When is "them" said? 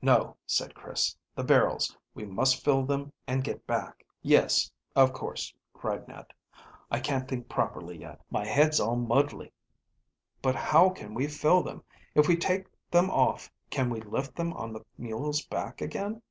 2.86-3.12, 11.64-11.82, 12.92-13.10, 14.36-14.52